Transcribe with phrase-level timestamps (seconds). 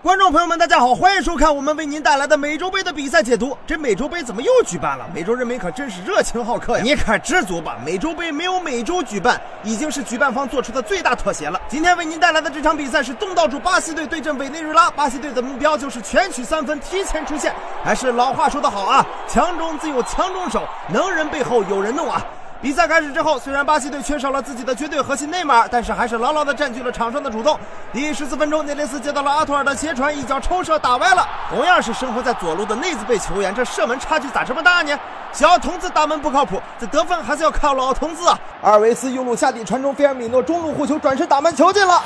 [0.00, 3.58] 观众朋友们，大家好，欢迎收看我们为您带来的美洲杯的比赛解读。
[3.66, 5.04] 这美洲杯怎么又举办了？
[5.12, 6.84] 美洲人民可真是热情好客呀！
[6.84, 7.76] 你可知足吧？
[7.84, 11.60] 美洲杯没有美洲举办，已经是举办方做出的最大妥协了。
[11.68, 17.52] 今天为您带来的这场比赛是东道主巴西队对阵委内瑞拉，巴西队的目标就是全取三分，提前出线。
[17.82, 20.62] 还是老话说得好啊，强中自有强中手，
[20.92, 22.24] 能人背后有人弄啊！
[22.60, 27.56] 比赛开始之后，虽然巴西队缺少了自己的绝对核心内马尔，但是还是牢牢地占据了场上的主动。
[27.92, 31.24] 第十四分钟，内雷斯接到了阿图尔的斜传，一脚抽射打歪了。
[31.48, 34.98] 同样是生活在左路的内兹贝球员，这射门差距咋这么大呢？
[35.32, 38.36] 小童子打门不靠谱，这得分还是要靠老童子啊！
[38.62, 42.02] 阿尔维斯右路下底传中，菲尔米诺中路护球转身打门，球进了。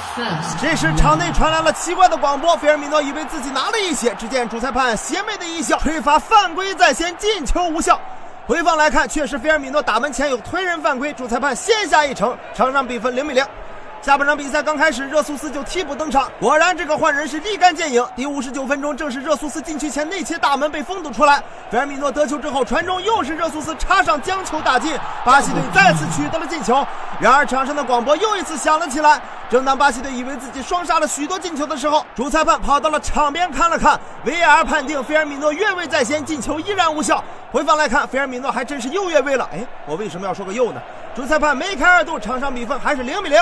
[0.60, 7.98] 这时场内传来了奇怪的广播，菲尔米诺以为自己拿了一血，只见主裁判邪魅的一笑，吹罚犯规在先，进球无效。
[8.44, 13.44] 回放来看，确实菲尔米诺打门前有推人犯规，主裁判先下一城，场上比分零比零。
[14.02, 18.04] 下半场比赛刚开始，热苏斯就替补登场，果然这个换人是立竿见影。
[18.16, 26.84] 第五十九分钟，正是热苏斯禁区前内切大门被封堵出来，菲尔米诺得球之后传中，又是热苏斯插上将球打进，巴西队再次取得了进球。
[27.20, 29.20] 然而场上的广播又一次响了起来。
[29.52, 37.22] 正当巴西队以为自己双杀了许多进球的时候，主裁判跑到了场边看了看，VR 判定菲尔米诺越位在先，进球依然无效。
[37.50, 39.46] 回放来看，菲尔米诺还真是又越位了。
[39.52, 40.80] 哎，我为什么要说个又呢？
[41.14, 43.38] 主裁判梅开二度，场上比分还是零比零。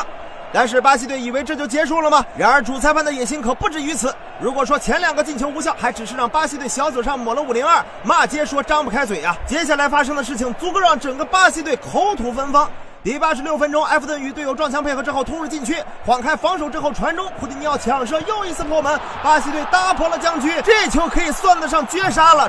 [0.52, 2.26] 但是巴西队以为这就结束了吗？
[2.36, 4.12] 然而主裁判的野心可不止于此。
[4.40, 9.36] 如果说前两个进球无效，还只是让巴西队小嘴上抹了五零二，骂街说张不开嘴呀。
[9.46, 12.68] 接下来发生的事情足够让整个巴西队口吐芬芳。
[13.02, 22.46] 第八十六分钟，埃弗顿与队友撞墙配合之后突入禁区，晃开防守之后传中，库蒂尼奥抢射又一次破门，巴西队打破了僵局，这球可以算得上绝杀了。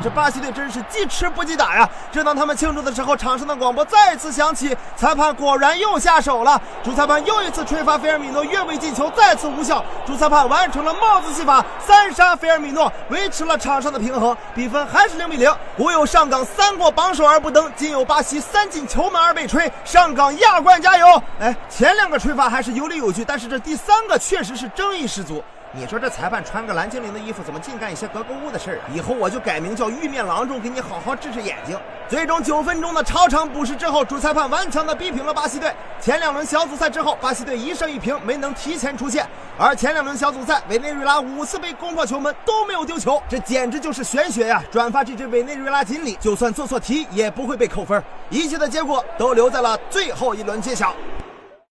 [0.00, 1.88] 这巴西队真是记吃不记打呀！
[2.12, 15.52] 正当他们庆祝的时候，场上的广播再次响起，裁判果然又下手了，主裁判又一次吹罚菲尔米诺越位进球，再次无效，主裁判完成了帽子戏法，三杀菲尔米诺，维持了场上的平衡，比分还是零比零。
[15.76, 19.23] 古有上港三过榜首而不登，今有巴西三进球门。
[19.24, 21.22] 二被吹，上港亚冠加油！
[21.40, 25.42] 哎，前两个吹法还是有理有据，但是这第三个确实是争议十足。
[25.76, 28.86] 你说这裁判穿个蓝精灵的衣服，怎么净干一些格格巫的事儿啊？
[28.94, 31.76] 以后我就改名叫玉面郎中，给你好好治治眼睛。
[32.08, 35.74] 最终九分钟的超长补时之后，主裁判顽强的逼平了巴西队。
[36.00, 39.26] 前两轮小组赛之后，巴西队一胜一平，没能提前出线。
[39.58, 44.62] 而前两轮小组赛，委内瑞拉五次被攻破球门都没有丢球，这简直就是玄学呀！
[44.70, 48.00] 转发这支委内瑞拉锦鲤，就算做错题也不会被扣分。
[48.30, 50.94] 一切的结果都留在了最后一轮揭晓。